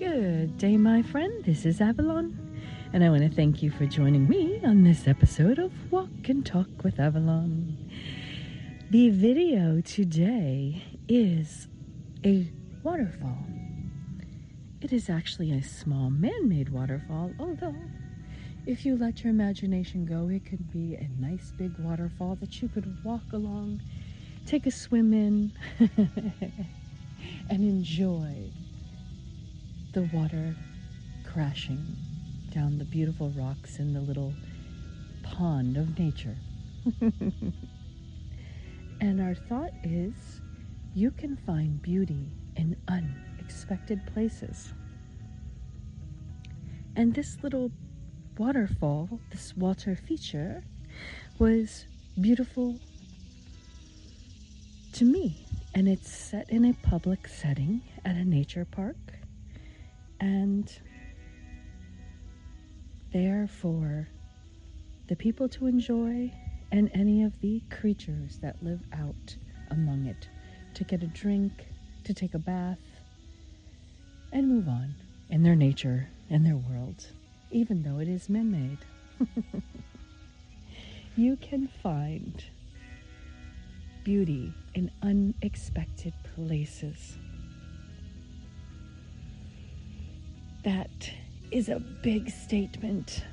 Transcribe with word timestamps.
Good 0.00 0.56
day, 0.56 0.78
my 0.78 1.02
friend. 1.02 1.44
This 1.44 1.66
is 1.66 1.78
Avalon, 1.78 2.34
and 2.94 3.04
I 3.04 3.10
want 3.10 3.20
to 3.20 3.28
thank 3.28 3.62
you 3.62 3.70
for 3.70 3.84
joining 3.84 4.26
me 4.26 4.58
on 4.64 4.82
this 4.82 5.06
episode 5.06 5.58
of 5.58 5.72
Walk 5.92 6.08
and 6.26 6.44
Talk 6.44 6.68
with 6.82 6.98
Avalon. 6.98 7.76
The 8.88 9.10
video 9.10 9.82
today 9.82 10.82
is 11.06 11.68
a 12.24 12.50
waterfall. 12.82 13.44
It 14.80 14.90
is 14.90 15.10
actually 15.10 15.52
a 15.52 15.62
small 15.62 16.08
man 16.08 16.48
made 16.48 16.70
waterfall, 16.70 17.34
although, 17.38 17.76
if 18.64 18.86
you 18.86 18.96
let 18.96 19.22
your 19.22 19.32
imagination 19.34 20.06
go, 20.06 20.30
it 20.30 20.46
could 20.46 20.72
be 20.72 20.94
a 20.94 21.10
nice 21.20 21.52
big 21.58 21.78
waterfall 21.78 22.36
that 22.36 22.62
you 22.62 22.70
could 22.70 23.04
walk 23.04 23.34
along, 23.34 23.82
take 24.46 24.64
a 24.64 24.70
swim 24.70 25.12
in, 25.12 25.52
and 27.50 27.62
enjoy 27.62 28.50
the 29.92 30.02
water 30.12 30.54
crashing 31.24 31.84
down 32.54 32.78
the 32.78 32.84
beautiful 32.84 33.30
rocks 33.30 33.80
in 33.80 33.92
the 33.92 34.00
little 34.00 34.32
pond 35.22 35.76
of 35.76 35.98
nature. 35.98 36.36
and 39.00 39.20
our 39.20 39.34
thought 39.34 39.72
is 39.82 40.40
you 40.94 41.10
can 41.10 41.36
find 41.36 41.82
beauty 41.82 42.30
in 42.56 42.76
unexpected 42.86 44.00
places. 44.12 44.72
And 46.94 47.12
this 47.12 47.38
little 47.42 47.72
waterfall, 48.38 49.20
this 49.30 49.56
water 49.56 49.96
feature, 49.96 50.62
was 51.40 51.84
beautiful 52.20 52.78
to 54.92 55.04
me. 55.04 55.44
And 55.74 55.88
it's 55.88 56.12
set 56.12 56.48
in 56.50 56.64
a 56.64 56.74
public 56.74 57.26
setting 57.26 57.82
at 58.04 58.14
a 58.16 58.24
nature 58.24 58.64
park 58.64 58.96
and 60.20 60.72
therefore, 63.12 64.08
the 65.08 65.16
people 65.16 65.48
to 65.48 65.66
enjoy 65.66 66.32
and 66.70 66.90
any 66.94 67.24
of 67.24 67.32
the 67.40 67.62
creatures 67.70 68.38
that 68.38 68.62
live 68.62 68.80
out 68.92 69.36
among 69.70 70.06
it 70.06 70.28
to 70.74 70.84
get 70.84 71.02
a 71.02 71.06
drink, 71.08 71.52
to 72.04 72.14
take 72.14 72.34
a 72.34 72.38
bath, 72.38 72.78
and 74.32 74.48
move 74.48 74.68
on 74.68 74.94
in 75.28 75.42
their 75.42 75.56
nature 75.56 76.08
and 76.28 76.46
their 76.46 76.56
world, 76.56 77.06
even 77.50 77.82
though 77.82 77.98
it 77.98 78.08
is 78.08 78.28
man 78.28 78.50
made. 78.50 79.32
you 81.16 81.36
can 81.36 81.68
find 81.82 82.44
beauty 84.04 84.52
in 84.74 84.90
unexpected 85.02 86.14
places. 86.34 87.18
That 90.62 91.10
is 91.50 91.70
a 91.70 91.80
big 91.80 92.30
statement. 92.30 93.24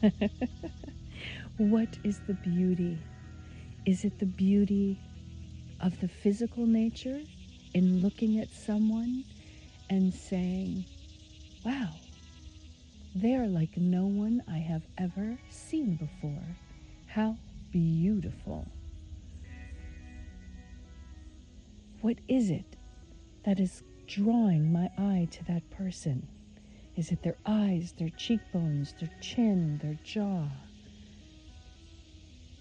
what 1.58 1.98
is 2.02 2.20
the 2.26 2.32
beauty? 2.32 2.98
Is 3.84 4.04
it 4.04 4.18
the 4.18 4.26
beauty 4.26 4.98
of 5.80 6.00
the 6.00 6.08
physical 6.08 6.64
nature 6.64 7.20
in 7.74 8.00
looking 8.00 8.38
at 8.38 8.54
someone 8.54 9.24
and 9.90 10.14
saying, 10.14 10.86
wow, 11.62 11.90
they 13.14 13.34
are 13.34 13.46
like 13.46 13.76
no 13.76 14.06
one 14.06 14.42
I 14.48 14.58
have 14.58 14.86
ever 14.96 15.38
seen 15.50 15.96
before? 15.96 16.56
How 17.06 17.36
beautiful. 17.70 18.66
What 22.00 22.16
is 22.28 22.48
it 22.50 22.76
that 23.44 23.60
is 23.60 23.82
drawing 24.10 24.72
my 24.72 24.90
eye 24.98 25.28
to 25.30 25.44
that 25.44 25.70
person? 25.70 26.26
Is 26.96 27.12
it 27.12 27.22
their 27.22 27.36
eyes, 27.46 27.94
their 27.96 28.10
cheekbones, 28.10 28.92
their 28.98 29.10
chin, 29.20 29.78
their 29.78 29.96
jaw? 30.02 30.48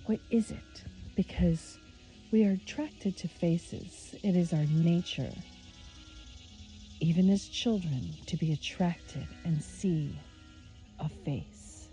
What 0.05 0.19
is 0.29 0.51
it? 0.51 0.83
Because 1.15 1.79
we 2.31 2.45
are 2.45 2.51
attracted 2.51 3.17
to 3.17 3.27
faces, 3.27 4.13
it 4.21 4.35
is 4.35 4.53
our 4.53 4.65
nature, 4.65 5.33
even 6.99 7.31
as 7.31 7.47
children, 7.47 8.15
to 8.27 8.37
be 8.37 8.53
attracted 8.53 9.27
and 9.43 9.61
see 9.61 10.19
a 10.99 11.09
face. 11.09 11.87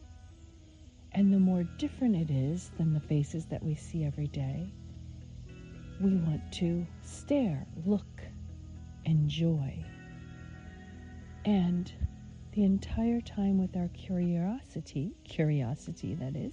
And 1.12 1.32
the 1.32 1.38
more 1.38 1.62
different 1.78 2.14
it 2.14 2.30
is 2.30 2.70
than 2.76 2.92
the 2.92 3.00
faces 3.00 3.47
that 3.47 3.62
we 3.62 3.75
see 3.75 4.04
every 4.04 4.26
day, 4.26 4.70
we 5.98 6.14
want 6.16 6.42
to 6.53 6.86
stare, 7.03 7.66
look, 7.86 8.04
enjoy. 9.06 9.84
And 11.44 11.90
the 12.52 12.64
entire 12.64 13.20
time 13.20 13.58
with 13.58 13.76
our 13.76 13.88
curiosity, 13.88 15.12
curiosity 15.24 16.14
that 16.14 16.36
is, 16.36 16.52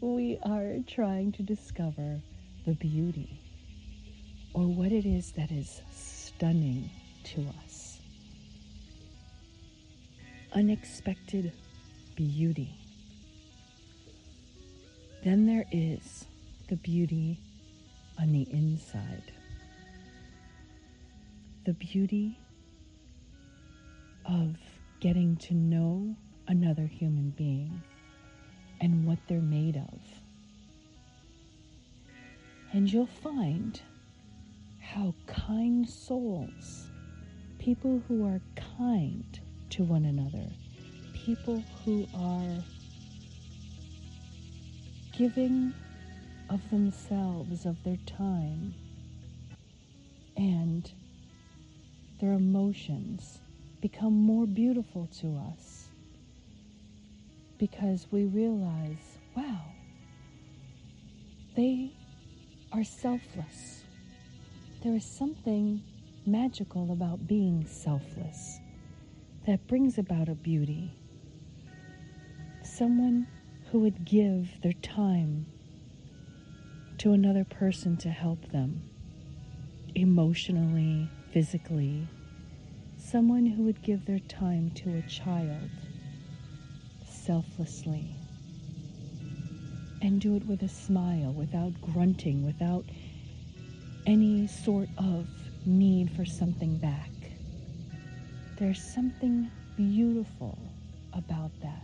we 0.00 0.38
are 0.42 0.76
trying 0.86 1.32
to 1.32 1.42
discover 1.42 2.20
the 2.66 2.74
beauty 2.74 3.40
or 4.52 4.66
what 4.66 4.92
it 4.92 5.06
is 5.06 5.32
that 5.32 5.50
is 5.50 5.82
stunning 5.92 6.90
to 7.24 7.46
us. 7.64 8.00
Unexpected 10.52 11.52
beauty. 12.16 12.70
Then 15.24 15.46
there 15.46 15.64
is 15.72 16.24
the 16.68 16.76
beauty 16.76 17.40
on 18.18 18.32
the 18.32 18.46
inside 18.50 19.32
the 21.66 21.72
beauty 21.72 22.38
of 24.24 24.54
getting 25.00 25.36
to 25.36 25.52
know 25.52 26.14
another 26.46 26.86
human 26.86 27.30
being 27.30 27.82
and 28.80 29.04
what 29.04 29.18
they're 29.26 29.40
made 29.40 29.76
of. 29.76 30.00
And 32.72 32.88
you'll 32.88 33.08
find 33.08 33.82
how 34.78 35.12
kind 35.26 35.88
souls, 35.88 36.88
people 37.58 38.00
who 38.06 38.24
are 38.24 38.40
kind 38.78 39.40
to 39.70 39.82
one 39.82 40.04
another, 40.04 40.46
people 41.14 41.64
who 41.84 42.06
are 42.14 42.62
giving 45.18 45.74
of 46.48 46.70
themselves, 46.70 47.66
of 47.66 47.82
their 47.82 47.98
time, 48.06 48.72
and 50.36 50.92
their 52.20 52.32
emotions 52.32 53.38
become 53.80 54.12
more 54.14 54.46
beautiful 54.46 55.08
to 55.20 55.36
us 55.52 55.88
because 57.58 58.06
we 58.10 58.24
realize, 58.24 59.18
wow, 59.36 59.60
they 61.56 61.92
are 62.72 62.84
selfless. 62.84 63.82
There 64.82 64.94
is 64.94 65.04
something 65.04 65.82
magical 66.26 66.92
about 66.92 67.26
being 67.26 67.66
selfless 67.66 68.60
that 69.46 69.66
brings 69.66 69.98
about 69.98 70.28
a 70.28 70.34
beauty. 70.34 70.92
Someone 72.62 73.26
who 73.70 73.80
would 73.80 74.04
give 74.04 74.60
their 74.62 74.72
time 74.74 75.46
to 76.98 77.12
another 77.12 77.44
person 77.44 77.96
to 77.98 78.08
help 78.10 78.50
them 78.50 78.82
emotionally, 79.94 81.10
physically, 81.32 82.08
someone 82.98 83.46
who 83.46 83.64
would 83.64 83.82
give 83.82 84.04
their 84.06 84.20
time 84.20 84.70
to 84.70 84.96
a 84.96 85.02
child 85.02 85.70
selflessly 87.08 88.16
and 90.02 90.20
do 90.20 90.36
it 90.36 90.46
with 90.46 90.62
a 90.62 90.68
smile, 90.68 91.32
without 91.32 91.72
grunting, 91.80 92.44
without 92.44 92.84
any 94.06 94.46
sort 94.46 94.88
of 94.98 95.26
need 95.64 96.10
for 96.12 96.24
something 96.24 96.78
back. 96.78 97.10
There's 98.58 98.82
something 98.82 99.50
beautiful 99.76 100.58
about 101.12 101.50
that. 101.62 101.82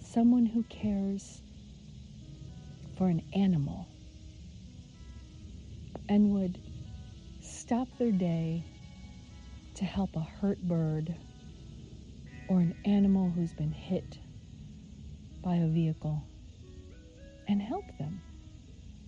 Someone 0.00 0.46
who 0.46 0.62
cares 0.64 1.40
for 2.96 3.08
an 3.08 3.22
animal 3.34 3.86
and 6.08 6.32
would 6.32 6.58
stop 7.66 7.88
their 7.98 8.12
day 8.12 8.64
to 9.74 9.84
help 9.84 10.14
a 10.14 10.20
hurt 10.20 10.62
bird 10.68 11.12
or 12.48 12.60
an 12.60 12.72
animal 12.84 13.28
who's 13.34 13.52
been 13.54 13.72
hit 13.72 14.20
by 15.42 15.56
a 15.56 15.66
vehicle 15.66 16.22
and 17.48 17.60
help 17.60 17.84
them. 17.98 18.20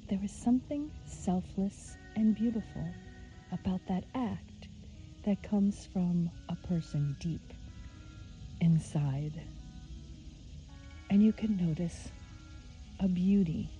There 0.08 0.18
is 0.24 0.32
something 0.32 0.90
selfless 1.06 1.96
and 2.16 2.34
beautiful 2.34 2.92
about 3.52 3.80
that 3.86 4.02
act 4.16 4.66
that 5.24 5.40
comes 5.44 5.86
from 5.92 6.28
a 6.48 6.56
person 6.66 7.14
deep 7.20 7.52
inside. 8.60 9.40
And 11.10 11.22
you 11.22 11.32
can 11.32 11.56
notice 11.56 12.08
a 12.98 13.06
beauty. 13.06 13.70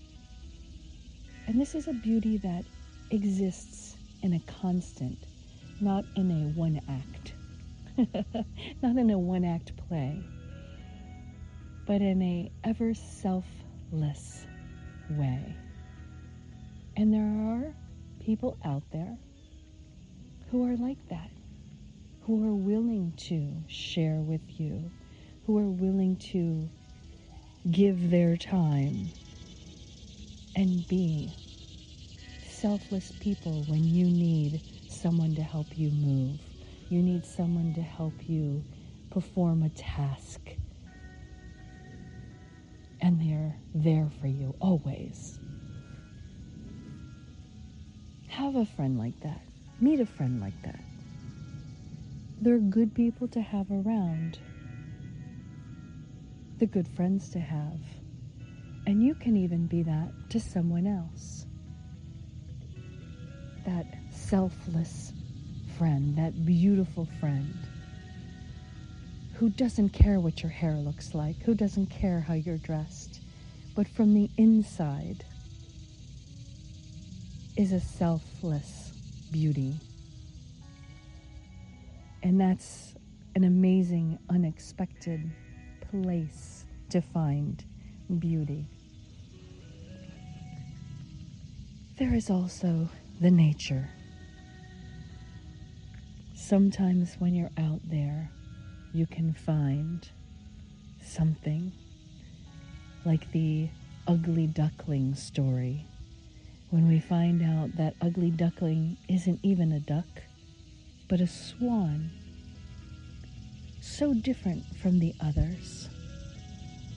And 1.49 1.61
this 1.61 1.75
is 1.75 1.89
a 1.89 1.95
beauty 1.95 2.37
that 2.39 2.65
exists 3.11 3.98
in 4.23 4.35
a 4.35 4.41
constant, 4.41 5.27
not 5.81 6.05
in 6.17 6.31
a 6.31 6.47
one 6.49 6.81
act, 6.89 7.35
not 8.83 8.97
in 8.97 9.11
a 9.11 9.19
one 9.19 9.45
act 9.45 9.73
play, 9.89 10.29
but 11.87 12.01
in 12.03 12.23
a 12.23 12.51
ever 12.65 12.95
selfless 12.95 14.47
way. 15.11 15.57
And 16.97 17.15
there 17.15 17.23
are 17.23 17.75
people 18.25 18.59
out 18.65 18.83
there 18.93 19.17
who 20.51 20.67
are 20.71 20.77
like 20.77 20.99
that, 21.11 21.31
who 22.23 22.45
are 22.47 22.55
willing 22.55 23.13
to 23.17 23.63
share 23.69 24.17
with 24.17 24.61
you, 24.61 24.91
who 25.47 25.59
are 25.59 25.71
willing 25.71 26.17
to 26.17 26.69
give 27.71 28.11
their 28.11 28.37
time 28.37 29.13
and 30.57 30.87
be 30.89 31.33
selfless 32.61 33.13
people 33.21 33.63
when 33.69 33.89
you 33.89 34.07
need 34.07 34.61
someone 34.89 35.35
to 35.37 35.43
help 35.43 35.79
you 35.79 35.91
move. 35.91 36.41
You 36.89 37.03
need 37.03 37.25
someone 37.25 37.73
to 37.75 37.83
help 37.83 38.29
you 38.29 38.65
perform 39.11 39.63
a 39.63 39.69
task. 39.71 40.41
And 43.01 43.21
they're 43.21 43.57
there 43.75 44.11
for 44.21 44.27
you 44.27 44.57
always. 44.61 45.39
Have 48.29 48.57
a 48.57 48.65
friend 48.65 48.99
like 48.99 49.21
that. 49.21 49.41
Meet 49.81 50.01
a 50.01 50.07
friend 50.07 50.41
like 50.41 50.61
that. 50.65 50.81
They're 52.41 52.59
good 52.59 52.93
people 52.95 53.29
to 53.29 53.41
have 53.41 53.71
around. 53.71 54.39
The 56.59 56.67
good 56.67 56.89
friends 56.89 57.31
to 57.31 57.39
have. 57.39 57.81
And 58.87 59.03
you 59.03 59.15
can 59.15 59.37
even 59.37 59.67
be 59.67 59.85
that 59.85 60.13
to 60.31 60.41
someone 60.41 60.87
else. 60.87 61.47
That 63.69 63.99
selfless 64.11 65.13
friend, 65.77 66.17
that 66.17 66.47
beautiful 66.47 67.07
friend 67.21 67.55
who 69.35 69.51
doesn't 69.51 69.91
care 69.91 70.21
what 70.21 70.43
your 70.43 70.51
hair 70.51 70.73
looks 70.73 71.15
like, 71.15 71.37
who 71.43 71.55
doesn't 71.55 71.89
care 71.89 72.21
how 72.21 72.33
you're 72.33 72.57
dressed, 72.57 73.21
but 73.77 73.87
from 73.87 74.15
the 74.15 74.31
inside 74.39 75.23
is 77.59 77.73
a 77.73 77.81
selfless 77.81 78.91
beauty. 79.31 79.75
And 82.23 82.41
that's 82.41 82.95
an 83.35 83.45
amazing, 83.45 84.19
unexpected 84.31 85.31
place 85.91 86.65
to 86.89 87.03
find 87.03 87.63
beauty. 88.19 88.65
There 91.99 92.15
is 92.15 92.31
also 92.31 92.89
the 93.21 93.31
nature. 93.31 93.89
Sometimes 96.35 97.17
when 97.19 97.35
you're 97.35 97.51
out 97.59 97.81
there, 97.91 98.31
you 98.93 99.07
can 99.07 99.33
find 99.33 100.09
something 101.05 101.73
like 103.05 103.31
the 103.33 103.69
ugly 104.07 104.47
duckling 104.47 105.15
story. 105.15 105.85
When 106.71 106.87
we 106.87 107.01
find 107.01 107.43
out 107.43 107.77
that 107.77 107.95
ugly 108.01 108.31
duckling 108.31 108.97
isn't 109.09 109.41
even 109.43 109.73
a 109.73 109.81
duck, 109.81 110.07
but 111.09 111.21
a 111.21 111.27
swan, 111.27 112.11
so 113.81 114.15
different 114.15 114.65
from 114.77 115.01
the 115.01 115.13
others. 115.21 115.89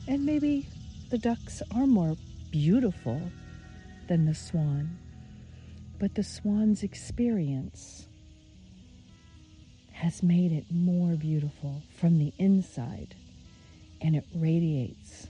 And 0.08 0.24
maybe 0.24 0.68
the 1.10 1.18
ducks 1.18 1.64
are 1.76 1.88
more 1.88 2.16
beautiful 2.52 3.20
than 4.08 4.26
the 4.26 4.36
swan, 4.36 4.98
but 6.02 6.16
the 6.16 6.24
swan's 6.24 6.82
experience 6.82 8.08
has 9.92 10.24
made 10.24 10.52
it 10.52 10.66
more 10.72 11.16
beautiful 11.16 11.80
from 11.96 12.18
the 12.18 12.34
inside 12.40 13.14
and 14.02 14.16
it 14.16 14.26
radiates 14.34 15.28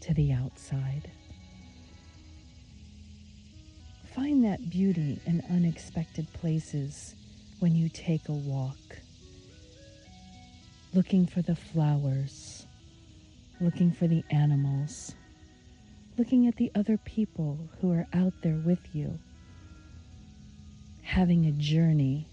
to 0.00 0.14
the 0.14 0.32
outside. 0.32 1.10
Find 4.14 4.42
that 4.46 4.70
beauty 4.70 5.20
in 5.26 5.42
unexpected 5.50 6.26
places 6.32 7.14
when 7.58 7.76
you 7.76 7.90
take 7.90 8.30
a 8.30 8.32
walk, 8.32 8.78
looking 10.94 11.26
for 11.26 11.42
the 11.42 11.54
flowers, 11.54 12.66
looking 13.60 13.92
for 13.92 14.08
the 14.08 14.24
animals, 14.30 15.14
looking 16.16 16.46
at 16.46 16.56
the 16.56 16.72
other 16.74 16.96
people 16.96 17.58
who 17.82 17.92
are 17.92 18.06
out 18.14 18.32
there 18.42 18.62
with 18.64 18.80
you, 18.94 19.18
having 21.08 21.46
a 21.46 21.52
journey, 21.52 22.28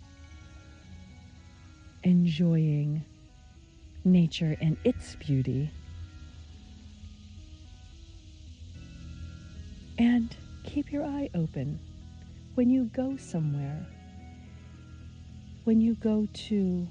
enjoying 2.03 3.01
nature 4.03 4.57
and 4.59 4.75
its 4.83 5.15
beauty. 5.15 5.71
And 9.97 10.35
keep 10.65 10.91
your 10.91 11.05
eye 11.05 11.29
open 11.33 11.79
when 12.55 12.69
you 12.69 12.91
go 12.93 13.15
somewhere. 13.15 13.87
When 15.63 15.79
you 15.79 15.95
go 15.95 16.27
to 16.49 16.85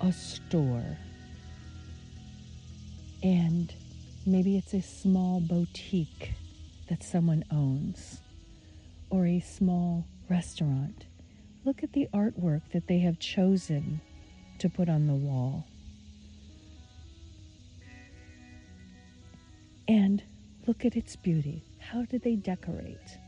a 0.00 0.12
store 0.12 0.96
and 3.24 3.74
maybe 4.24 4.56
it's 4.56 4.74
a 4.74 4.80
small 4.80 5.40
boutique 5.40 6.34
that 6.88 7.02
someone 7.02 7.44
owns 7.50 8.20
or 9.10 9.26
a 9.26 9.40
small 9.40 10.06
restaurant, 10.30 11.04
look 11.66 11.82
at 11.82 11.92
the 11.92 12.08
artwork 12.14 12.62
that 12.72 12.86
they 12.86 13.00
have 13.00 13.18
chosen 13.18 14.00
to 14.60 14.68
put 14.68 14.88
on 14.88 15.08
the 15.08 15.14
wall. 15.14 15.66
And 19.88 20.22
look 20.66 20.84
at 20.84 20.96
its 20.96 21.16
beauty. 21.16 21.64
How 21.80 22.04
did 22.04 22.22
they 22.22 22.36
decorate? 22.36 23.18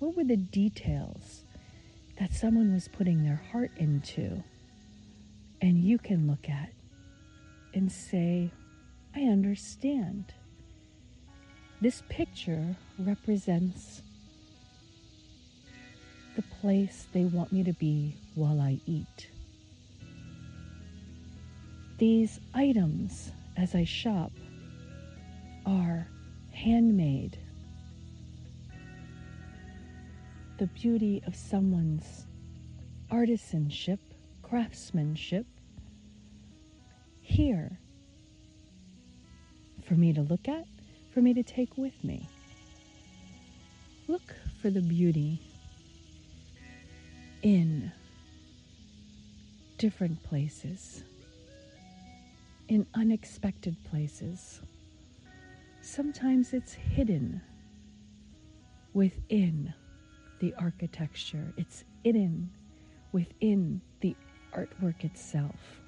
What 0.00 0.16
were 0.16 0.24
the 0.24 0.36
details 0.36 1.44
that 2.18 2.32
someone 2.32 2.74
was 2.74 2.88
putting 2.88 3.22
their 3.22 3.40
heart 3.52 3.70
into? 3.76 4.42
And 5.60 5.78
you 5.78 5.98
can 5.98 6.26
look 6.26 6.48
at 6.48 6.70
and 7.74 7.90
say, 7.90 8.50
I 9.14 9.20
understand. 9.22 10.34
This 11.80 12.02
picture 12.08 12.76
represents 12.98 14.02
the 16.36 16.42
place 16.42 17.06
they 17.12 17.24
want 17.24 17.52
me 17.52 17.62
to 17.64 17.72
be 17.74 18.16
while 18.34 18.60
I 18.60 18.78
eat. 18.86 19.28
These 21.98 22.40
items, 22.54 23.30
as 23.56 23.74
I 23.74 23.84
shop, 23.84 24.32
are 25.66 26.06
handmade. 26.52 27.38
The 30.58 30.66
beauty 30.66 31.22
of 31.26 31.36
someone's 31.36 32.26
artisanship, 33.10 33.98
craftsmanship, 34.42 35.46
here 37.20 37.78
for 39.86 39.94
me 39.94 40.12
to 40.12 40.22
look 40.22 40.48
at, 40.48 40.64
for 41.12 41.20
me 41.20 41.34
to 41.34 41.42
take 41.42 41.76
with 41.76 42.02
me. 42.02 42.28
Look 44.08 44.34
for 44.60 44.70
the 44.70 44.80
beauty 44.80 45.40
in 47.42 47.90
different 49.78 50.22
places, 50.22 51.02
in 52.68 52.86
unexpected 52.94 53.76
places. 53.84 54.60
Sometimes 55.80 56.52
it's 56.52 56.72
hidden 56.72 57.42
within 58.94 59.74
the 60.38 60.54
architecture, 60.58 61.52
it's 61.56 61.84
hidden 62.04 62.50
within 63.10 63.80
the 64.00 64.16
artwork 64.54 65.04
itself. 65.04 65.80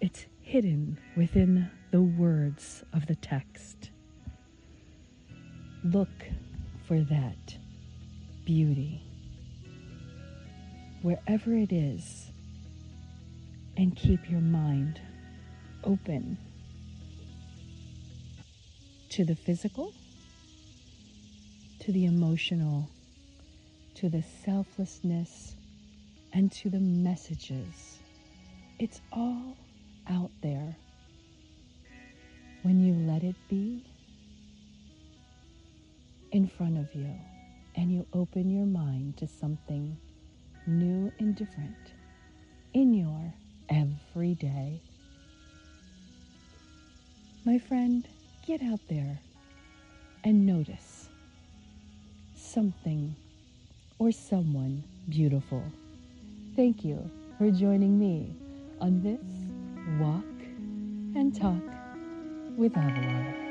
It's 0.00 0.26
hidden 0.40 0.98
within 1.16 1.70
the 1.90 2.02
words 2.02 2.82
of 2.92 3.06
the 3.06 3.14
text. 3.14 3.90
Look 5.84 6.08
for 6.86 7.00
that 7.00 7.56
beauty 8.44 9.02
wherever 11.02 11.52
it 11.54 11.72
is 11.72 12.30
and 13.76 13.96
keep 13.96 14.30
your 14.30 14.40
mind 14.40 15.00
open 15.84 16.38
to 19.10 19.24
the 19.24 19.34
physical, 19.34 19.92
to 21.80 21.92
the 21.92 22.04
emotional, 22.06 22.88
to 23.96 24.08
the 24.08 24.22
selflessness, 24.44 25.56
and 26.32 26.50
to 26.52 26.70
the 26.70 26.80
messages. 26.80 27.98
It's 28.78 29.00
all 29.12 29.56
out 30.08 30.30
there. 30.42 30.76
When 32.62 32.80
you 32.80 32.94
let 32.94 33.24
it 33.24 33.36
be 33.48 33.84
in 36.30 36.46
front 36.46 36.78
of 36.78 36.94
you 36.94 37.12
and 37.74 37.92
you 37.92 38.06
open 38.12 38.50
your 38.50 38.66
mind 38.66 39.16
to 39.18 39.26
something 39.26 39.96
new 40.66 41.12
and 41.18 41.34
different 41.34 41.92
in 42.74 42.94
your 42.94 43.34
everyday. 43.68 44.80
My 47.44 47.58
friend, 47.58 48.06
get 48.46 48.62
out 48.62 48.80
there 48.88 49.20
and 50.24 50.46
notice 50.46 51.08
something 52.36 53.16
or 53.98 54.12
someone 54.12 54.84
beautiful. 55.08 55.64
Thank 56.54 56.84
you 56.84 57.10
for 57.38 57.50
joining 57.50 57.98
me 57.98 58.34
on 58.80 59.02
this 59.02 59.20
walk 60.00 60.24
and 61.16 61.34
talk 61.34 61.62
with 62.56 62.76
Avalon. 62.76 63.41